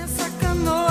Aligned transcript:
Nessa 0.00 0.30
canoa 0.40 0.89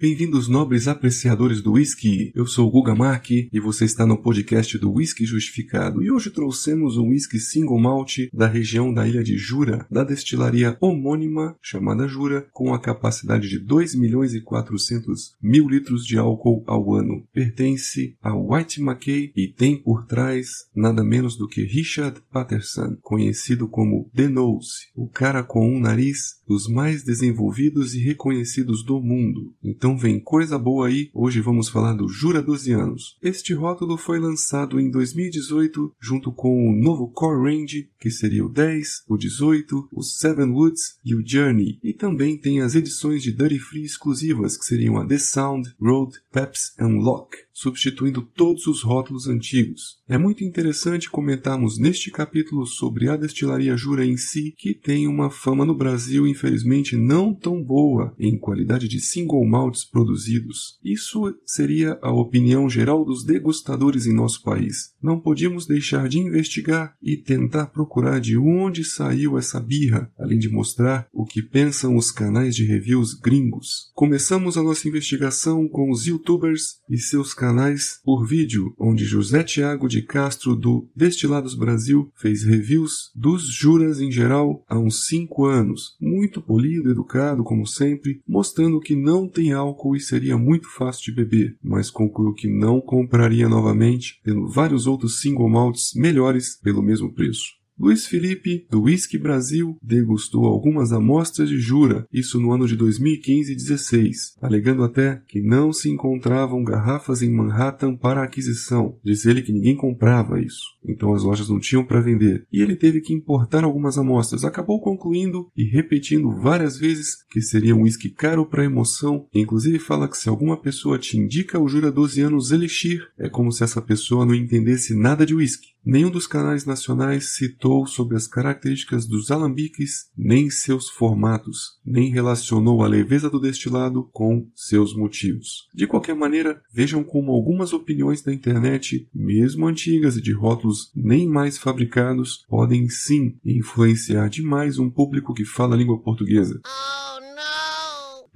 Bem-vindos, 0.00 0.48
nobres 0.48 0.88
apreciadores 0.88 1.60
do 1.60 1.72
whisky. 1.72 2.32
Eu 2.34 2.46
sou 2.46 2.66
o 2.66 2.70
Guga 2.70 2.94
Mark 2.94 3.30
e 3.30 3.60
você 3.60 3.84
está 3.84 4.06
no 4.06 4.16
podcast 4.16 4.78
do 4.78 4.94
Whisky 4.94 5.26
Justificado. 5.26 6.02
E 6.02 6.10
hoje 6.10 6.30
trouxemos 6.30 6.96
um 6.96 7.08
whisky 7.08 7.38
single 7.38 7.78
malt 7.78 8.16
da 8.32 8.46
região 8.46 8.94
da 8.94 9.06
ilha 9.06 9.22
de 9.22 9.36
Jura, 9.36 9.86
da 9.90 10.02
destilaria 10.02 10.74
homônima 10.80 11.54
chamada 11.60 12.08
Jura, 12.08 12.48
com 12.50 12.72
a 12.72 12.80
capacidade 12.80 13.46
de 13.46 13.58
2 13.58 13.94
milhões 13.94 14.32
e 14.32 14.40
400 14.40 15.34
mil 15.42 15.68
litros 15.68 16.06
de 16.06 16.16
álcool 16.16 16.64
ao 16.66 16.94
ano. 16.94 17.22
Pertence 17.30 18.16
a 18.22 18.34
White 18.34 18.80
Mackay 18.80 19.32
e 19.36 19.48
tem 19.48 19.76
por 19.76 20.06
trás 20.06 20.48
nada 20.74 21.04
menos 21.04 21.36
do 21.36 21.46
que 21.46 21.62
Richard 21.62 22.22
Patterson, 22.32 22.96
conhecido 23.02 23.68
como 23.68 24.08
The 24.16 24.28
Nose, 24.28 24.88
o 24.96 25.06
cara 25.06 25.42
com 25.42 25.70
um 25.70 25.78
nariz 25.78 26.40
dos 26.48 26.66
mais 26.66 27.04
desenvolvidos 27.04 27.94
e 27.94 27.98
reconhecidos 27.98 28.82
do 28.82 28.98
mundo. 28.98 29.54
Então 29.62 29.89
vem 29.96 30.20
coisa 30.20 30.58
boa 30.58 30.88
aí, 30.88 31.10
hoje 31.12 31.40
vamos 31.40 31.68
falar 31.68 31.94
do 31.94 32.08
Jura 32.08 32.42
12 32.42 32.72
anos. 32.72 33.18
Este 33.22 33.54
rótulo 33.54 33.96
foi 33.96 34.18
lançado 34.18 34.80
em 34.80 34.90
2018 34.90 35.94
junto 36.00 36.32
com 36.32 36.68
o 36.68 36.72
novo 36.72 37.08
Core 37.08 37.50
Range, 37.50 37.88
que 37.98 38.10
seria 38.10 38.44
o 38.44 38.48
10, 38.48 39.04
o 39.08 39.16
18, 39.16 39.88
o 39.92 40.02
Seven 40.02 40.50
Woods 40.50 40.98
e 41.04 41.14
o 41.14 41.22
Journey. 41.26 41.78
E 41.82 41.92
também 41.92 42.36
tem 42.36 42.60
as 42.60 42.74
edições 42.74 43.22
de 43.22 43.32
Dirty 43.32 43.58
Free 43.58 43.84
exclusivas, 43.84 44.56
que 44.56 44.64
seriam 44.64 44.96
a 44.96 45.06
The 45.06 45.18
Sound, 45.18 45.74
Road, 45.80 46.18
Peps 46.32 46.74
and 46.78 47.00
Lock 47.00 47.36
substituindo 47.60 48.22
todos 48.22 48.66
os 48.66 48.82
rótulos 48.82 49.28
antigos. 49.28 49.98
É 50.08 50.16
muito 50.16 50.42
interessante 50.42 51.10
comentarmos 51.10 51.78
neste 51.78 52.10
capítulo 52.10 52.64
sobre 52.64 53.06
a 53.10 53.16
destilaria 53.16 53.76
Jura 53.76 54.02
em 54.04 54.16
si, 54.16 54.54
que 54.56 54.72
tem 54.72 55.06
uma 55.06 55.28
fama 55.28 55.66
no 55.66 55.74
Brasil, 55.74 56.26
infelizmente, 56.26 56.96
não 56.96 57.34
tão 57.34 57.62
boa 57.62 58.14
em 58.18 58.38
qualidade 58.38 58.88
de 58.88 58.98
single 58.98 59.46
malts 59.46 59.84
produzidos. 59.84 60.78
Isso 60.82 61.36
seria 61.44 61.98
a 62.00 62.10
opinião 62.10 62.66
geral 62.68 63.04
dos 63.04 63.24
degustadores 63.24 64.06
em 64.06 64.14
nosso 64.14 64.42
país. 64.42 64.94
Não 65.02 65.18
podíamos 65.18 65.66
deixar 65.66 66.08
de 66.08 66.18
investigar 66.18 66.94
e 67.02 67.16
tentar 67.16 67.66
procurar 67.66 68.20
de 68.20 68.36
onde 68.36 68.84
saiu 68.84 69.38
essa 69.38 69.58
birra, 69.58 70.10
além 70.18 70.38
de 70.38 70.48
mostrar 70.48 71.08
o 71.12 71.24
que 71.24 71.42
pensam 71.42 71.96
os 71.96 72.10
canais 72.10 72.54
de 72.54 72.64
reviews 72.64 73.14
gringos. 73.14 73.90
Começamos 73.94 74.56
a 74.56 74.62
nossa 74.62 74.86
investigação 74.88 75.66
com 75.68 75.90
os 75.90 76.06
youtubers 76.06 76.80
e 76.88 76.98
seus 76.98 77.32
canais 77.32 78.00
por 78.04 78.26
vídeo, 78.26 78.74
onde 78.78 79.04
José 79.04 79.42
Tiago 79.42 79.88
de 79.88 80.02
Castro 80.02 80.54
do 80.54 80.88
Destilados 80.94 81.54
Brasil 81.54 82.10
fez 82.14 82.44
reviews 82.44 83.10
dos 83.14 83.44
juras 83.44 84.00
em 84.00 84.10
geral 84.10 84.64
há 84.68 84.78
uns 84.78 85.06
5 85.06 85.46
anos, 85.46 85.96
muito 86.00 86.42
polido, 86.42 86.90
educado 86.90 87.42
como 87.42 87.66
sempre, 87.66 88.20
mostrando 88.26 88.80
que 88.80 88.94
não 88.94 89.28
tem 89.28 89.52
álcool 89.52 89.96
e 89.96 90.00
seria 90.00 90.36
muito 90.36 90.68
fácil 90.68 91.04
de 91.04 91.12
beber, 91.12 91.56
mas 91.62 91.90
concluiu 91.90 92.34
que 92.34 92.48
não 92.48 92.80
compraria 92.80 93.48
novamente, 93.48 94.20
tendo 94.24 94.48
vários 94.48 94.86
outros 94.90 95.20
single 95.20 95.48
malts 95.48 95.92
melhores 95.94 96.56
pelo 96.60 96.82
mesmo 96.82 97.12
preço. 97.14 97.59
Luiz 97.80 98.04
Felipe, 98.04 98.66
do 98.70 98.82
Whisky 98.82 99.16
Brasil, 99.16 99.74
degustou 99.82 100.44
algumas 100.44 100.92
amostras 100.92 101.48
de 101.48 101.58
Jura, 101.58 102.06
isso 102.12 102.38
no 102.38 102.52
ano 102.52 102.68
de 102.68 102.76
2015 102.76 103.50
e 103.50 103.56
16, 103.56 104.36
alegando 104.38 104.84
até 104.84 105.22
que 105.26 105.40
não 105.40 105.72
se 105.72 105.88
encontravam 105.88 106.62
garrafas 106.62 107.22
em 107.22 107.32
Manhattan 107.32 107.96
para 107.96 108.22
aquisição. 108.22 108.98
Diz 109.02 109.24
ele 109.24 109.40
que 109.40 109.50
ninguém 109.50 109.74
comprava 109.74 110.42
isso, 110.42 110.60
então 110.84 111.14
as 111.14 111.22
lojas 111.22 111.48
não 111.48 111.58
tinham 111.58 111.82
para 111.82 112.02
vender, 112.02 112.44
e 112.52 112.60
ele 112.60 112.76
teve 112.76 113.00
que 113.00 113.14
importar 113.14 113.64
algumas 113.64 113.96
amostras. 113.96 114.44
Acabou 114.44 114.78
concluindo 114.82 115.50
e 115.56 115.64
repetindo 115.64 116.38
várias 116.38 116.76
vezes 116.76 117.24
que 117.30 117.40
seria 117.40 117.74
um 117.74 117.84
whisky 117.84 118.10
caro 118.10 118.44
para 118.44 118.62
emoção, 118.62 119.26
inclusive 119.34 119.78
fala 119.78 120.06
que 120.06 120.18
se 120.18 120.28
alguma 120.28 120.60
pessoa 120.60 120.98
te 120.98 121.16
indica 121.16 121.58
o 121.58 121.66
Jura 121.66 121.90
12 121.90 122.20
anos 122.20 122.50
Elixir, 122.50 123.08
é 123.18 123.30
como 123.30 123.50
se 123.50 123.64
essa 123.64 123.80
pessoa 123.80 124.26
não 124.26 124.34
entendesse 124.34 124.94
nada 124.94 125.24
de 125.24 125.34
whisky. 125.34 125.70
Nenhum 125.84 126.10
dos 126.10 126.26
canais 126.26 126.66
nacionais 126.66 127.34
citou 127.36 127.86
sobre 127.86 128.16
as 128.16 128.26
características 128.26 129.06
dos 129.06 129.30
alambiques, 129.30 130.10
nem 130.16 130.50
seus 130.50 130.90
formatos, 130.90 131.78
nem 131.84 132.10
relacionou 132.10 132.82
a 132.82 132.88
leveza 132.88 133.30
do 133.30 133.40
destilado 133.40 134.08
com 134.12 134.46
seus 134.54 134.94
motivos. 134.94 135.68
De 135.74 135.86
qualquer 135.86 136.14
maneira, 136.14 136.60
vejam 136.72 137.02
como 137.02 137.32
algumas 137.32 137.72
opiniões 137.72 138.22
da 138.22 138.32
internet, 138.32 139.08
mesmo 139.14 139.66
antigas 139.66 140.16
e 140.16 140.20
de 140.20 140.32
rótulos 140.32 140.90
nem 140.94 141.26
mais 141.26 141.56
fabricados, 141.56 142.44
podem 142.48 142.88
sim 142.88 143.38
influenciar 143.44 144.28
demais 144.28 144.78
um 144.78 144.90
público 144.90 145.32
que 145.32 145.44
fala 145.44 145.74
a 145.74 145.78
língua 145.78 145.98
portuguesa. 145.98 146.60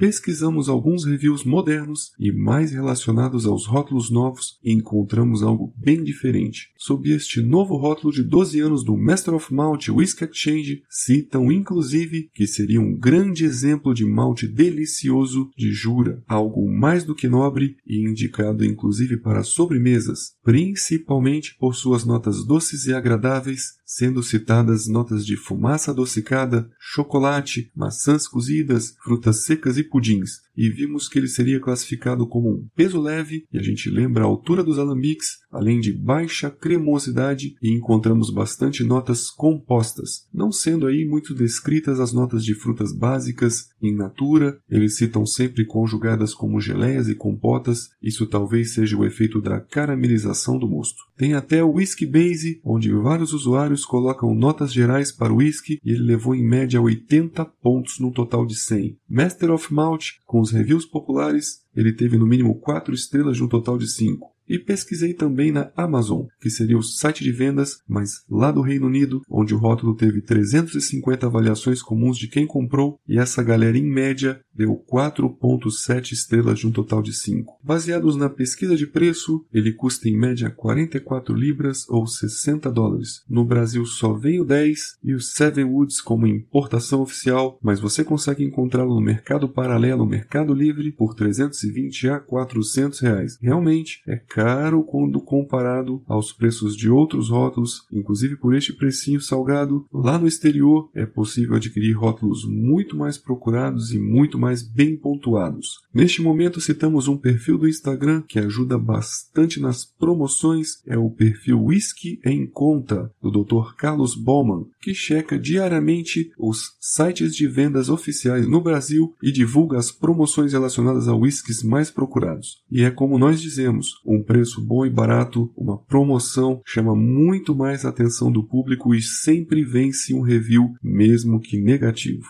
Pesquisamos 0.04 0.69
alguns 0.69 1.06
reviews 1.06 1.44
modernos 1.44 2.12
e 2.20 2.31
mais 2.31 2.72
relacionados 2.72 3.47
aos 3.47 3.65
rótulos 3.65 4.10
novos 4.10 4.59
e 4.62 4.70
encontramos 4.70 5.42
algo 5.42 5.72
bem 5.78 6.04
diferente. 6.04 6.69
Sob 6.76 7.10
este 7.10 7.41
novo 7.41 7.75
rótulo 7.78 8.12
de 8.12 8.22
12 8.22 8.60
anos 8.60 8.84
do 8.84 8.98
Master 8.98 9.32
of 9.32 9.54
Malt 9.54 9.88
Whisky 9.88 10.25
Exchange, 10.25 10.82
citam 10.91 11.50
inclusive 11.50 12.28
que 12.34 12.47
seria 12.47 12.82
um 12.82 12.94
grande 12.94 13.47
exemplo 13.47 13.94
de 13.94 14.04
malte 14.04 14.47
delicioso 14.47 15.48
de 15.56 15.72
Jura, 15.72 16.22
algo 16.28 16.71
mais 16.71 17.03
do 17.03 17.15
que 17.15 17.26
nobre 17.26 17.78
e 17.86 18.06
indicado 18.06 18.62
inclusive 18.62 19.16
para 19.16 19.42
sobremesas, 19.42 20.34
principalmente 20.42 21.56
por 21.59 21.75
suas 21.75 22.04
notas 22.04 22.44
doces 22.44 22.84
e 22.84 22.92
agradáveis, 22.92 23.78
sendo 23.97 24.25
citadas 24.25 24.88
notas 24.88 25.25
de 25.25 25.37
fumaça 25.37 25.93
adocicada, 25.93 26.69
chocolate, 26.81 27.71
maçãs 27.77 28.27
cozidas, 28.27 28.97
frutas 29.00 29.44
secas 29.44 29.78
e 29.78 29.84
pudins, 29.84 30.41
e 30.56 30.69
vimos 30.70 31.09
que 31.09 31.19
ele 31.19 31.28
seria 31.28 31.60
classificado 31.60 32.26
como 32.26 32.50
um 32.50 32.66
peso 32.75 33.00
leve, 33.00 33.44
e 33.53 33.59
a 33.59 33.62
gente 33.62 33.91
lembra 33.91 34.25
a 34.25 34.26
altura 34.26 34.62
dos 34.62 34.78
alambiques, 34.78 35.38
além 35.50 35.81
de 35.81 35.92
baixa 35.92 36.50
cremosidade, 36.50 37.56
e 37.62 37.72
encontramos 37.72 38.31
bastante 38.31 38.82
notas 38.84 39.31
compostas, 39.31 40.26
não 40.32 40.50
sendo 40.50 40.87
aí 40.87 41.04
muito 41.04 41.34
descritas 41.34 42.00
as 42.00 42.12
notas 42.12 42.44
de 42.44 42.54
frutas 42.54 42.92
básicas 42.92 43.69
em 43.82 43.94
natura, 43.94 44.59
eles 44.69 44.97
citam 44.97 45.26
sempre 45.26 45.65
conjugadas 45.65 46.34
como 46.34 46.60
geleias 46.60 47.09
e 47.09 47.15
compotas, 47.15 47.91
isso 48.03 48.26
talvez 48.26 48.75
seja 48.75 48.97
o 48.97 49.04
efeito 49.04 49.41
da 49.41 49.60
caramelização 49.60 50.59
do 50.59 50.69
mosto. 50.69 51.03
Tem 51.16 51.34
até 51.34 51.62
o 51.62 51.72
Whisky 51.72 52.06
Base, 52.06 52.60
onde 52.65 52.92
vários 52.92 53.32
usuários 53.32 53.84
colocam 53.84 54.34
notas 54.34 54.72
gerais 54.72 55.12
para 55.12 55.32
o 55.32 55.36
whisky 55.36 55.78
e 55.84 55.91
ele 55.92 56.03
levou 56.03 56.34
em 56.34 56.44
média 56.44 56.81
80 56.81 57.44
pontos 57.44 57.98
no 58.00 58.10
total 58.10 58.44
de 58.47 58.56
100. 58.56 58.98
Master 59.09 59.50
of 59.53 59.72
Malt, 59.72 60.12
com 60.26 60.44
os 60.44 60.53
reviews 60.53 60.84
populares, 60.84 61.62
ele 61.75 61.93
teve 61.93 62.16
no 62.16 62.27
mínimo 62.27 62.55
4 62.60 62.94
estrelas 62.94 63.37
de 63.37 63.43
um 63.43 63.49
total 63.49 63.77
de 63.77 63.91
5. 63.91 64.32
E 64.47 64.59
pesquisei 64.59 65.15
também 65.15 65.50
na 65.50 65.72
Amazon, 65.75 66.27
que 66.38 66.50
seria 66.50 66.77
o 66.77 66.82
site 66.82 67.25
de 67.25 67.32
vendas, 67.32 67.78
mas 67.88 68.22
lá 68.31 68.53
do 68.53 68.60
Reino 68.60 68.87
Unido, 68.87 69.22
onde 69.28 69.54
o 69.54 69.59
rótulo 69.59 69.97
teve 69.97 70.21
350 70.21 71.27
avaliações 71.27 71.81
comuns 71.81 72.19
de 72.19 72.28
quem 72.28 72.47
comprou, 72.47 72.99
e 73.09 73.19
essa 73.19 73.43
galera 73.43 73.78
em 73.78 73.91
média 73.91 74.38
deu 74.54 74.82
4.7 74.91 76.12
estrelas 76.12 76.59
de 76.59 76.66
um 76.66 76.70
total 76.70 77.03
de 77.03 77.12
5. 77.12 77.59
Baseados 77.62 78.16
na 78.16 78.28
pesquisa 78.28 78.76
de 78.76 78.87
preço, 78.87 79.44
ele 79.53 79.72
custa 79.72 80.09
em 80.09 80.16
média 80.16 80.50
44 80.50 81.34
libras 81.34 81.88
ou 81.88 82.06
60 82.06 82.70
dólares. 82.70 83.22
No 83.28 83.44
Brasil 83.44 83.84
só 83.84 84.12
vem 84.12 84.41
o 84.41 84.44
10 84.44 84.98
e 85.03 85.15
o 85.15 85.20
Seven 85.20 85.65
Woods 85.65 86.00
como 86.00 86.26
importação 86.26 87.00
oficial, 87.00 87.59
mas 87.62 87.81
você 87.81 88.04
consegue 88.04 88.44
encontrá-lo 88.44 88.94
no 88.94 89.00
mercado 89.00 89.48
paralelo, 89.48 90.06
Mercado 90.06 90.54
Livre, 90.54 90.92
por 90.92 91.15
320 91.15 92.09
a 92.09 92.21
400 92.21 93.00
reais. 93.00 93.39
Realmente 93.41 94.03
é 94.07 94.16
caro 94.16 94.83
quando 94.83 95.21
comparado 95.21 96.03
aos 96.07 96.33
preços 96.33 96.77
de 96.77 96.89
outros 96.89 97.30
rótulos, 97.30 97.86
inclusive 97.92 98.36
por 98.36 98.54
este 98.54 98.72
precinho 98.72 99.21
salgado. 99.21 99.86
Lá 99.92 100.18
no 100.18 100.27
exterior 100.27 100.91
é 100.95 101.07
possível 101.07 101.57
adquirir 101.57 101.92
rótulos 101.92 102.45
muito 102.45 102.97
mais 102.97 103.18
procurados 103.18 103.92
e 103.92 103.98
muito 103.98 104.39
mais 104.45 104.63
bem 104.63 104.95
pontuados. 104.95 105.79
Neste 105.93 106.21
momento 106.21 106.61
citamos 106.61 107.09
um 107.09 107.17
perfil 107.17 107.57
do 107.57 107.67
Instagram 107.67 108.23
que 108.29 108.39
ajuda 108.39 108.77
bastante 108.77 109.59
nas 109.59 109.87
promoções, 109.87 110.83
é 110.87 110.99
o 110.99 111.09
perfil 111.09 111.65
Whisky 111.65 112.21
em 112.23 112.47
Conta, 112.47 113.11
do 113.23 113.31
Dr. 113.31 113.75
Carlos 113.75 114.15
Bowman, 114.15 114.67
que 114.83 114.93
checa 114.93 115.39
diariamente 115.39 116.31
os 116.39 116.77
sites 116.79 117.35
de 117.35 117.49
vendas 117.49 117.89
oficiais 117.89 118.47
no 118.47 118.61
Brasil 118.61 119.15
e 119.23 119.33
divulga 119.33 119.79
as 119.79 119.91
promoções 119.91 120.53
relacionadas 120.53 121.09
a 121.09 121.15
whiskies 121.15 121.63
mais 121.63 121.91
procurados. 121.91 122.59
E 122.71 122.83
é 122.83 122.91
como 122.91 123.19
nós 123.19 123.41
dizemos, 123.41 123.95
um 124.05 124.23
preço 124.23 124.61
bom 124.61 124.85
e 124.85 124.91
barato, 124.91 125.51
uma 125.57 125.79
promoção 125.79 126.61
chama 126.67 126.95
muito 126.95 127.55
mais 127.55 127.87
a 127.87 127.89
atenção 127.89 128.31
do 128.31 128.45
público 128.45 128.95
e 128.95 129.01
sempre 129.01 129.65
vence 129.65 130.13
um 130.13 130.21
review, 130.21 130.75
mesmo 130.83 131.41
que 131.41 131.59
negativo. 131.59 132.27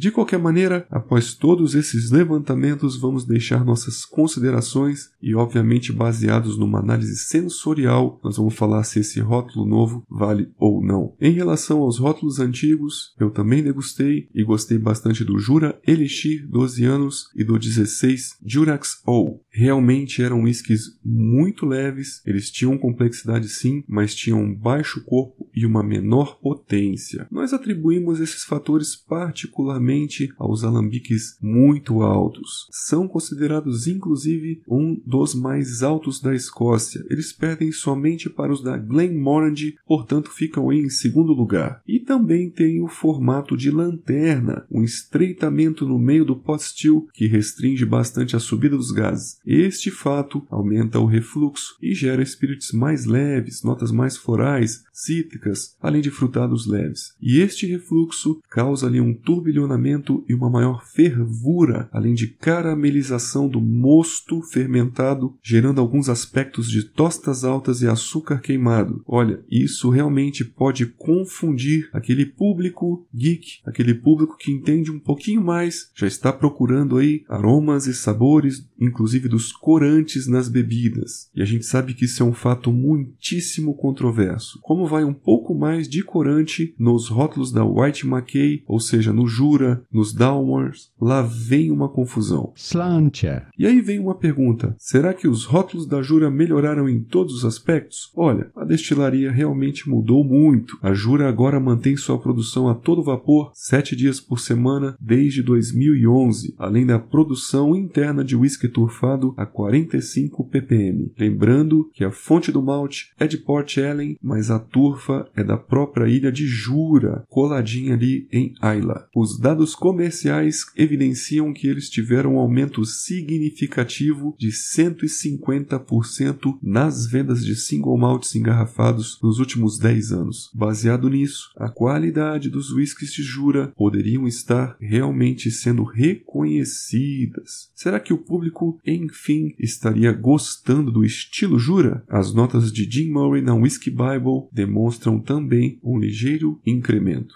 De 0.00 0.10
qualquer 0.10 0.38
maneira, 0.38 0.86
após 0.90 1.34
todos 1.34 1.74
esses 1.74 2.10
levantamentos, 2.10 2.96
vamos 2.96 3.26
deixar 3.26 3.62
nossas 3.62 4.06
considerações 4.06 5.10
e, 5.20 5.34
obviamente, 5.34 5.92
baseados 5.92 6.56
numa 6.56 6.78
análise 6.78 7.18
sensorial, 7.18 8.18
nós 8.24 8.38
vamos 8.38 8.54
falar 8.54 8.82
se 8.84 9.00
esse 9.00 9.20
rótulo 9.20 9.66
novo 9.66 10.02
vale 10.08 10.48
ou 10.58 10.82
não. 10.82 11.12
Em 11.20 11.32
relação 11.32 11.80
aos 11.80 11.98
rótulos 11.98 12.40
antigos, 12.40 13.14
eu 13.20 13.30
também 13.30 13.62
degustei 13.62 14.26
e 14.34 14.42
gostei 14.42 14.78
bastante 14.78 15.22
do 15.22 15.38
Jura 15.38 15.78
Elixir 15.86 16.48
12 16.48 16.82
anos 16.82 17.28
e 17.36 17.44
do 17.44 17.58
16 17.58 18.38
Jurax 18.42 19.02
O. 19.06 19.38
Realmente 19.52 20.22
eram 20.22 20.42
whiskies 20.42 20.98
muito 21.04 21.66
leves, 21.66 22.22
eles 22.24 22.50
tinham 22.50 22.78
complexidade 22.78 23.48
sim, 23.48 23.84
mas 23.86 24.14
tinham 24.14 24.54
baixo 24.54 25.04
corpo 25.04 25.48
e 25.54 25.66
uma 25.66 25.82
menor 25.82 26.38
potência. 26.40 27.26
Nós 27.30 27.52
atribuímos 27.52 28.20
esses 28.20 28.44
fatores 28.44 28.94
particularmente 28.96 30.32
aos 30.38 30.64
alambiques 30.64 31.36
muito 31.40 32.02
altos. 32.02 32.68
São 32.70 33.06
considerados 33.06 33.86
inclusive 33.86 34.62
um 34.68 35.00
dos 35.04 35.34
mais 35.34 35.82
altos 35.82 36.20
da 36.20 36.34
Escócia. 36.34 37.04
Eles 37.10 37.32
perdem 37.32 37.72
somente 37.72 38.30
para 38.30 38.52
os 38.52 38.62
da 38.62 38.76
Glenmorangie, 38.76 39.76
portanto 39.86 40.30
ficam 40.30 40.72
em 40.72 40.88
segundo 40.88 41.32
lugar. 41.32 41.82
E 41.86 41.99
também 42.10 42.50
tem 42.50 42.82
o 42.82 42.88
formato 42.88 43.56
de 43.56 43.70
lanterna, 43.70 44.66
um 44.68 44.82
estreitamento 44.82 45.86
no 45.86 45.96
meio 45.96 46.24
do 46.24 46.34
pot 46.34 46.60
still 46.60 47.06
que 47.14 47.28
restringe 47.28 47.86
bastante 47.86 48.34
a 48.34 48.40
subida 48.40 48.76
dos 48.76 48.90
gases. 48.90 49.38
Este 49.46 49.92
fato 49.92 50.44
aumenta 50.50 50.98
o 50.98 51.06
refluxo 51.06 51.76
e 51.80 51.94
gera 51.94 52.20
espíritos 52.20 52.72
mais 52.72 53.06
leves, 53.06 53.62
notas 53.62 53.92
mais 53.92 54.16
florais, 54.16 54.82
cítricas, 54.92 55.76
além 55.80 56.02
de 56.02 56.10
frutados 56.10 56.66
leves. 56.66 57.14
E 57.22 57.38
este 57.38 57.64
refluxo 57.66 58.42
causa 58.50 58.88
ali 58.88 59.00
um 59.00 59.14
turbilhonamento 59.14 60.24
e 60.28 60.34
uma 60.34 60.50
maior 60.50 60.84
fervura, 60.84 61.88
além 61.92 62.14
de 62.14 62.26
caramelização 62.26 63.48
do 63.48 63.60
mosto 63.60 64.42
fermentado, 64.42 65.34
gerando 65.40 65.80
alguns 65.80 66.08
aspectos 66.08 66.68
de 66.68 66.82
tostas 66.82 67.44
altas 67.44 67.82
e 67.82 67.86
açúcar 67.86 68.40
queimado. 68.40 69.00
Olha, 69.06 69.40
isso 69.48 69.90
realmente 69.90 70.44
pode 70.44 70.86
confundir 70.86 71.88
aquele 72.00 72.26
público 72.26 73.06
geek, 73.14 73.60
aquele 73.64 73.94
público 73.94 74.36
que 74.36 74.50
entende 74.50 74.90
um 74.90 74.98
pouquinho 74.98 75.42
mais, 75.42 75.90
já 75.94 76.06
está 76.06 76.32
procurando 76.32 76.96
aí 76.96 77.22
aromas 77.28 77.86
e 77.86 77.94
sabores, 77.94 78.66
inclusive 78.80 79.28
dos 79.28 79.52
corantes 79.52 80.26
nas 80.26 80.48
bebidas. 80.48 81.30
E 81.34 81.42
a 81.42 81.44
gente 81.44 81.64
sabe 81.64 81.94
que 81.94 82.06
isso 82.06 82.22
é 82.22 82.26
um 82.26 82.32
fato 82.32 82.72
muitíssimo 82.72 83.74
controverso. 83.74 84.58
Como 84.62 84.86
vai 84.86 85.04
um 85.04 85.14
pouco 85.14 85.54
mais 85.54 85.88
de 85.88 86.02
corante 86.02 86.74
nos 86.78 87.08
rótulos 87.08 87.52
da 87.52 87.64
White 87.64 88.06
Mackay, 88.06 88.62
ou 88.66 88.80
seja, 88.80 89.12
no 89.12 89.26
Jura, 89.26 89.82
nos 89.92 90.12
Dalmors, 90.12 90.90
lá 91.00 91.22
vem 91.22 91.70
uma 91.70 91.88
confusão. 91.88 92.52
Slancher. 92.56 93.46
E 93.58 93.66
aí 93.66 93.80
vem 93.80 93.98
uma 93.98 94.14
pergunta: 94.14 94.74
será 94.78 95.12
que 95.12 95.28
os 95.28 95.44
rótulos 95.44 95.86
da 95.86 96.02
Jura 96.02 96.30
melhoraram 96.30 96.88
em 96.88 97.02
todos 97.02 97.34
os 97.34 97.44
aspectos? 97.44 98.10
Olha, 98.16 98.50
a 98.56 98.64
destilaria 98.64 99.30
realmente 99.30 99.88
mudou 99.88 100.24
muito. 100.24 100.78
A 100.82 100.92
Jura 100.92 101.28
agora 101.28 101.60
mantém 101.60 101.89
sua 101.96 102.18
produção 102.18 102.68
a 102.68 102.74
todo 102.74 103.02
vapor, 103.02 103.50
sete 103.54 103.96
dias 103.96 104.20
por 104.20 104.40
semana, 104.40 104.96
desde 105.00 105.42
2011, 105.42 106.54
além 106.58 106.86
da 106.86 106.98
produção 106.98 107.74
interna 107.74 108.24
de 108.24 108.36
whisky 108.36 108.68
turfado 108.68 109.34
a 109.36 109.46
45 109.46 110.44
ppm. 110.44 111.12
Lembrando 111.18 111.90
que 111.92 112.04
a 112.04 112.10
fonte 112.10 112.52
do 112.52 112.62
malte 112.62 113.12
é 113.18 113.26
de 113.26 113.38
Port 113.38 113.76
Ellen, 113.76 114.16
mas 114.22 114.50
a 114.50 114.58
turfa 114.58 115.28
é 115.34 115.42
da 115.42 115.56
própria 115.56 116.08
ilha 116.08 116.30
de 116.30 116.46
Jura, 116.46 117.24
coladinha 117.28 117.94
ali 117.94 118.28
em 118.32 118.54
Ayla. 118.60 119.08
Os 119.14 119.38
dados 119.38 119.74
comerciais 119.74 120.66
evidenciam 120.76 121.52
que 121.52 121.66
eles 121.66 121.88
tiveram 121.88 122.34
um 122.34 122.38
aumento 122.38 122.84
significativo 122.84 124.34
de 124.38 124.48
150% 124.48 126.58
nas 126.62 127.06
vendas 127.06 127.44
de 127.44 127.54
single 127.54 127.96
malts 127.96 128.34
engarrafados 128.34 129.18
nos 129.22 129.38
últimos 129.38 129.78
10 129.78 130.12
anos. 130.12 130.50
Baseado 130.54 131.08
nisso, 131.08 131.50
a 131.56 131.69
qualidade 131.70 132.50
dos 132.50 132.70
whiskies 132.70 133.12
de 133.12 133.22
Jura 133.22 133.72
poderiam 133.76 134.26
estar 134.26 134.76
realmente 134.80 135.50
sendo 135.50 135.84
reconhecidas. 135.84 137.70
Será 137.74 137.98
que 137.98 138.12
o 138.12 138.18
público, 138.18 138.78
enfim, 138.86 139.54
estaria 139.58 140.12
gostando 140.12 140.90
do 140.90 141.04
estilo 141.04 141.58
Jura? 141.58 142.04
As 142.08 142.34
notas 142.34 142.72
de 142.72 142.90
Jim 142.90 143.10
Murray 143.10 143.42
na 143.42 143.54
Whiskey 143.54 143.90
Bible 143.90 144.48
demonstram 144.52 145.18
também 145.18 145.78
um 145.82 145.98
ligeiro 145.98 146.60
incremento. 146.66 147.34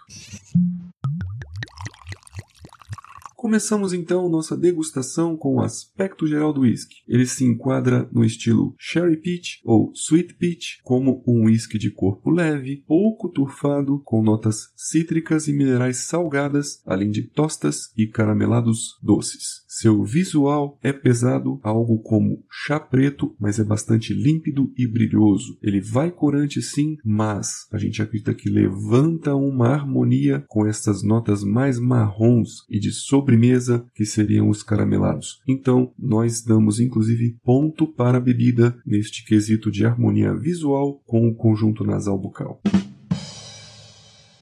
Começamos 3.44 3.93
então 3.93 4.26
nossa 4.31 4.56
degustação 4.56 5.37
com 5.37 5.56
o 5.56 5.61
aspecto 5.61 6.26
geral 6.26 6.50
do 6.50 6.62
whisky. 6.62 7.02
Ele 7.06 7.26
se 7.26 7.44
enquadra 7.44 8.08
no 8.11 8.25
estilo 8.25 8.75
Sherry 8.79 9.19
Peach 9.19 9.61
ou 9.62 9.93
Sweet 9.94 10.32
Peach, 10.37 10.79
como 10.82 11.23
um 11.26 11.44
whisky 11.44 11.76
de 11.76 11.91
corpo 11.91 12.31
leve, 12.31 12.82
pouco 12.88 13.29
turfado, 13.29 14.00
com 14.02 14.23
notas 14.23 14.73
cítricas 14.75 15.46
e 15.46 15.52
minerais 15.52 15.99
salgadas, 15.99 16.81
além 16.87 17.11
de 17.11 17.20
tostas 17.20 17.93
e 17.94 18.06
caramelados 18.06 18.99
doces. 19.02 19.62
Seu 19.69 20.05
visual 20.05 20.79
é 20.82 20.93
pesado, 20.93 21.61
algo 21.62 21.99
como 21.99 22.43
chá 22.49 22.81
preto, 22.81 23.37
mas 23.38 23.58
é 23.58 23.64
bastante 23.64 24.14
límpido 24.14 24.73
e 24.75 24.87
brilhoso. 24.87 25.58
Ele 25.61 25.82
vai 25.82 26.11
corante 26.11 26.62
sim, 26.62 26.97
mas 27.05 27.67
a 27.70 27.76
gente 27.76 28.00
acredita 28.00 28.32
que 28.32 28.49
levanta 28.49 29.35
uma 29.35 29.69
harmonia 29.69 30.43
com 30.49 30.64
essas 30.64 31.02
notas 31.02 31.44
mais 31.44 31.79
marrons 31.79 32.64
e 32.70 32.79
de 32.79 32.90
sobremesa 33.34 33.84
que 33.94 34.06
seriam 34.06 34.48
os 34.48 34.62
caramelados. 34.62 35.40
Então, 35.46 35.92
nós 35.98 36.42
damos 36.42 36.78
inclusive 36.78 37.36
ponto 37.42 37.86
para 37.86 38.19
a 38.19 38.20
bebida 38.20 38.76
neste 38.86 39.25
quesito 39.25 39.70
de 39.70 39.84
harmonia 39.84 40.34
visual 40.34 41.02
com 41.04 41.28
o 41.28 41.34
conjunto 41.34 41.84
nasal 41.84 42.19
bucal. 42.19 42.60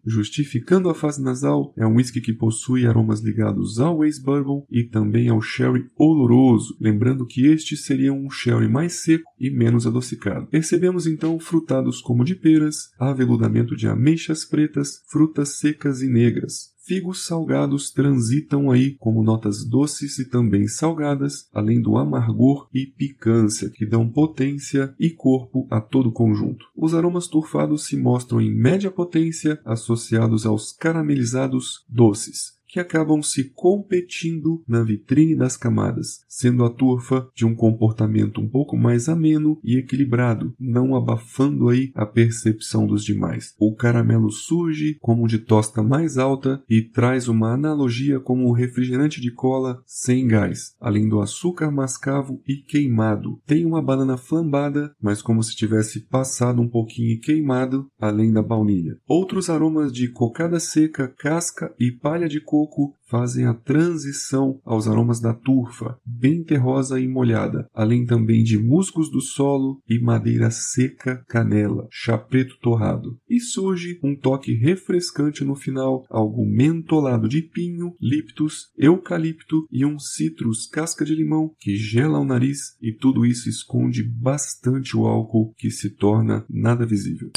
Justificando 0.05 0.91
a 0.91 0.95
fase 0.95 1.23
nasal, 1.23 1.73
é 1.77 1.87
um 1.87 1.95
whisky 1.95 2.21
que 2.21 2.33
possui 2.33 2.87
aromas 2.87 3.21
ligados 3.21 3.79
ao 3.79 4.05
Ace 4.05 4.21
Bourbon 4.21 4.67
e 4.69 4.83
também 4.83 5.29
ao 5.29 5.41
sherry 5.41 5.85
oloroso, 5.97 6.77
lembrando 6.81 7.25
que 7.25 7.47
este 7.47 7.77
seria 7.77 8.13
um 8.13 8.29
sherry 8.29 8.69
mais 8.69 9.05
seco 9.05 9.31
e 9.39 9.49
menos 9.49 9.87
adocicado. 9.87 10.49
Percebemos 10.49 11.07
então 11.07 11.39
frutados 11.39 12.01
como 12.01 12.25
de 12.25 12.35
peras, 12.35 12.91
aveludamento 12.99 13.77
de 13.77 13.87
ameixas 13.87 14.45
pretas, 14.45 15.03
frutas 15.09 15.61
secas 15.61 16.03
e 16.03 16.09
negras, 16.09 16.72
Figos 16.85 17.27
salgados 17.27 17.93
transitam 17.93 18.69
aí 18.69 18.97
como 18.99 19.23
notas 19.23 19.65
doces 19.65 20.19
e 20.19 20.29
também 20.29 20.67
salgadas, 20.67 21.49
além 21.53 21.81
do 21.81 21.97
amargor 21.97 22.69
e 22.75 22.87
picância, 22.87 23.71
que 23.71 23.87
dão 23.87 24.09
potência 24.09 24.93
e 24.99 25.09
corpo 25.11 25.65
a 25.71 25.81
todo 25.81 26.09
o 26.09 26.13
conjunto. 26.13 26.67
Os 26.77 26.93
aromas 26.93 27.29
turfados 27.29 27.85
se 27.87 27.97
mostram 27.97 28.41
em 28.41 28.53
média 28.53 28.91
potência, 28.91 29.61
associados 29.65 30.45
aos 30.45 30.73
caramelizados 30.73 31.85
doces 31.89 32.61
que 32.73 32.81
acabam 32.81 33.23
se 33.23 33.51
competindo 33.51 34.65
na 34.67 34.83
vitrine 34.83 35.37
das 35.37 35.59
camadas, 35.59 36.25
sendo 36.27 36.65
a 36.65 36.71
turfa 36.71 37.29
de 37.35 37.45
um 37.45 37.55
comportamento 37.55 38.41
um 38.41 38.49
pouco 38.49 38.79
mais 38.79 39.11
ameno 39.11 39.61
e 39.63 39.77
equilibrado, 39.77 40.55
não 40.59 40.97
abafando 40.97 41.69
aí 41.69 41.93
a 41.95 42.07
percepção 42.07 42.87
dos 42.87 43.05
demais. 43.05 43.55
O 43.59 43.75
caramelo 43.75 44.31
surge 44.31 44.97
como 45.03 45.29
de 45.29 45.39
tosta 45.39 45.83
mais 45.83 46.17
alta 46.17 46.63
e 46.67 46.81
traz 46.81 47.29
uma 47.29 47.53
analogia 47.53 48.19
como 48.19 48.49
um 48.49 48.53
refrigerante 48.53 49.21
de 49.21 49.31
cola 49.31 49.83
sem 49.85 50.27
gás, 50.27 50.75
além 50.81 51.07
do 51.07 51.21
açúcar 51.21 51.71
mascavo 51.71 52.41
e 52.49 52.57
queimado. 52.57 53.39
Tem 53.47 53.67
uma 53.67 53.83
banana 53.83 54.17
flambada, 54.17 54.95
mas 54.99 55.21
como 55.21 55.43
se 55.43 55.55
tivesse 55.55 56.01
passado 56.01 56.63
um 56.63 56.69
pouquinho 56.69 57.11
e 57.11 57.19
queimado, 57.19 57.87
além 58.01 58.33
da 58.33 58.43
baunilha. 58.43 58.97
Outros 59.07 59.51
aromas 59.51 59.93
de 59.93 60.09
cocada 60.09 60.59
seca, 60.59 61.07
casca 61.07 61.75
e 61.79 61.93
palha 61.93 62.27
de 62.27 62.41
coco 62.41 62.62
fazem 63.09 63.47
a 63.47 63.55
transição 63.55 64.61
aos 64.65 64.89
aromas 64.89 65.21
da 65.21 65.35
turfa, 65.35 65.99
bem 66.05 66.43
terrosa 66.43 66.99
e 66.99 67.07
molhada, 67.07 67.69
além 67.75 68.07
também 68.07 68.43
de 68.43 68.59
musgos 68.59 69.11
do 69.11 69.21
solo 69.21 69.81
e 69.89 69.99
madeira 70.01 70.51
seca, 70.51 71.23
canela, 71.29 71.87
chá 71.91 72.17
preto 72.17 72.57
torrado. 72.61 73.19
E 73.29 73.39
surge 73.39 73.99
um 74.03 74.17
toque 74.17 74.55
refrescante 74.55 75.45
no 75.45 75.55
final, 75.55 76.05
algo 76.09 76.47
mentolado 76.47 77.29
de 77.29 77.43
pinho, 77.43 77.95
liptus, 78.01 78.71
eucalipto 78.79 79.67
e 79.71 79.85
um 79.85 79.99
citrus 79.99 80.67
casca 80.67 81.05
de 81.05 81.15
limão 81.15 81.55
que 81.59 81.77
gela 81.77 82.19
o 82.19 82.25
nariz 82.25 82.77
e 82.81 82.93
tudo 82.93 83.27
isso 83.27 83.49
esconde 83.49 84.03
bastante 84.03 84.97
o 84.97 85.07
álcool 85.07 85.53
que 85.57 85.71
se 85.71 85.91
torna 85.91 86.47
nada 86.49 86.87
visível. 86.87 87.31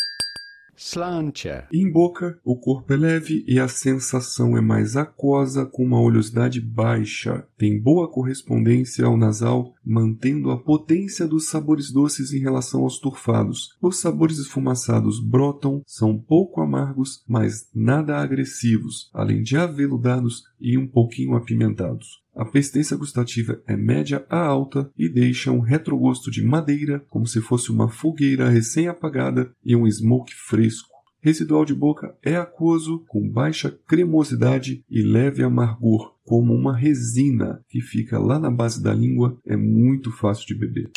Slancher. 0.78 1.68
Em 1.72 1.90
boca, 1.92 2.40
o 2.44 2.58
corpo 2.58 2.94
é 2.94 2.98
leve 2.98 3.44
e 3.48 3.60
a 3.60 3.68
sensação 3.68 4.58
é 4.58 4.62
mais 4.62 4.96
aquosa 4.98 5.66
com 5.66 5.84
uma 5.84 6.00
oleosidade 6.00 6.60
baixa. 6.60 7.48
Tem 7.58 7.80
boa 7.80 8.10
correspondência 8.10 9.06
ao 9.06 9.18
nasal 9.18 9.74
mantendo 9.86 10.52
a 10.52 10.58
potência 10.58 11.28
dos 11.28 11.48
sabores 11.48 11.92
doces 11.92 12.34
em 12.34 12.40
relação 12.40 12.82
aos 12.82 13.00
turfados. 13.00 13.76
Os 13.82 14.00
sabores 14.00 14.38
esfumaçados 14.38 15.20
brotam, 15.20 15.82
são 15.86 16.18
pouco 16.18 16.62
amargos, 16.62 17.24
mas 17.28 17.70
nada 17.74 18.18
agressivos, 18.18 19.10
além 19.14 19.44
de 19.44 19.56
aveludados 19.56 20.44
e 20.60 20.78
um 20.78 20.88
pouquinho 20.88 21.36
apimentados. 21.36 22.25
A 22.36 22.44
persistência 22.44 22.98
gustativa 22.98 23.62
é 23.66 23.78
média 23.78 24.26
a 24.30 24.38
alta 24.38 24.92
e 24.98 25.08
deixa 25.08 25.54
um 25.54 25.62
retrogosto 25.62 26.30
de 26.30 26.44
madeira, 26.44 27.00
como 27.10 27.26
se 27.26 27.40
fosse 27.40 27.72
uma 27.72 27.88
fogueira 27.88 28.50
recém-apagada 28.50 29.52
e 29.64 29.74
um 29.74 29.90
smoke 29.90 30.34
fresco. 30.36 30.90
Residual 31.22 31.64
de 31.64 31.74
boca 31.74 32.14
é 32.22 32.36
aquoso, 32.36 33.06
com 33.08 33.28
baixa 33.28 33.76
cremosidade 33.88 34.84
e 34.90 35.02
leve 35.02 35.44
amargor, 35.44 36.14
como 36.26 36.54
uma 36.54 36.76
resina 36.76 37.64
que 37.70 37.80
fica 37.80 38.20
lá 38.20 38.38
na 38.38 38.52
base 38.52 38.84
da 38.84 38.94
língua, 38.94 39.40
é 39.46 39.56
muito 39.56 40.12
fácil 40.12 40.46
de 40.46 40.56
beber. 40.56 40.92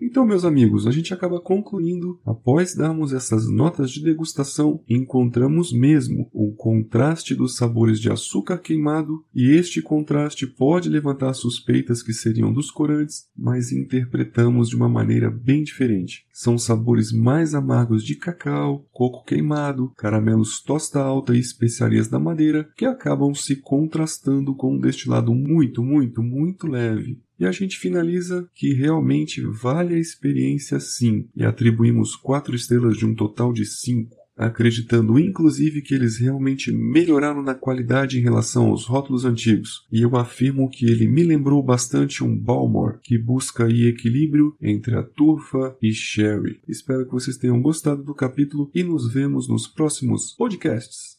Então, 0.00 0.24
meus 0.24 0.44
amigos, 0.44 0.86
a 0.86 0.92
gente 0.92 1.12
acaba 1.12 1.40
concluindo, 1.40 2.20
após 2.24 2.74
darmos 2.74 3.12
essas 3.12 3.50
notas 3.50 3.90
de 3.90 4.02
degustação, 4.02 4.80
encontramos 4.88 5.72
mesmo 5.72 6.30
o 6.32 6.54
contraste 6.54 7.34
dos 7.34 7.56
sabores 7.56 8.00
de 8.00 8.08
açúcar 8.08 8.58
queimado, 8.58 9.24
e 9.34 9.50
este 9.50 9.82
contraste 9.82 10.46
pode 10.46 10.88
levantar 10.88 11.34
suspeitas 11.34 12.00
que 12.00 12.12
seriam 12.12 12.52
dos 12.52 12.70
corantes, 12.70 13.26
mas 13.36 13.72
interpretamos 13.72 14.68
de 14.68 14.76
uma 14.76 14.88
maneira 14.88 15.30
bem 15.30 15.64
diferente. 15.64 16.24
São 16.32 16.56
sabores 16.56 17.10
mais 17.12 17.52
amargos 17.52 18.04
de 18.04 18.14
cacau, 18.14 18.86
coco 18.92 19.24
queimado, 19.24 19.92
caramelos 19.96 20.62
tosta 20.62 21.00
alta 21.00 21.34
e 21.34 21.40
especiarias 21.40 22.06
da 22.06 22.20
madeira, 22.20 22.68
que 22.76 22.84
acabam 22.84 23.34
se 23.34 23.56
contrastando 23.56 24.54
com 24.54 24.74
um 24.74 24.78
destilado 24.78 25.34
muito, 25.34 25.82
muito, 25.82 26.22
muito 26.22 26.68
leve. 26.68 27.20
E 27.38 27.46
a 27.46 27.52
gente 27.52 27.78
finaliza 27.78 28.48
que 28.54 28.72
realmente 28.72 29.40
vale 29.42 29.94
a 29.94 29.98
experiência 29.98 30.80
sim, 30.80 31.28
e 31.36 31.44
atribuímos 31.44 32.16
quatro 32.16 32.54
estrelas 32.54 32.96
de 32.96 33.06
um 33.06 33.14
total 33.14 33.52
de 33.52 33.64
cinco, 33.64 34.16
acreditando 34.36 35.18
inclusive 35.18 35.82
que 35.82 35.94
eles 35.94 36.18
realmente 36.18 36.72
melhoraram 36.72 37.42
na 37.42 37.54
qualidade 37.54 38.18
em 38.18 38.22
relação 38.22 38.66
aos 38.66 38.84
rótulos 38.84 39.24
antigos. 39.24 39.86
E 39.90 40.02
eu 40.02 40.16
afirmo 40.16 40.68
que 40.68 40.86
ele 40.86 41.08
me 41.08 41.22
lembrou 41.22 41.62
bastante 41.62 42.22
um 42.22 42.36
Balmor, 42.36 42.98
que 43.02 43.18
busca 43.18 43.66
aí 43.66 43.86
equilíbrio 43.86 44.54
entre 44.60 44.96
a 44.96 45.02
turfa 45.02 45.76
e 45.82 45.92
sherry. 45.92 46.60
Espero 46.68 47.04
que 47.04 47.12
vocês 47.12 47.36
tenham 47.36 47.60
gostado 47.60 48.02
do 48.02 48.14
capítulo 48.14 48.70
e 48.74 48.82
nos 48.82 49.12
vemos 49.12 49.48
nos 49.48 49.66
próximos 49.66 50.32
podcasts. 50.36 51.18